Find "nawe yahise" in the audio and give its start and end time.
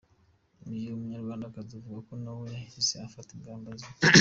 2.23-2.95